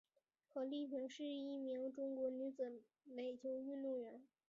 [0.51, 4.23] 何丽萍是一名中国女子垒球运动员。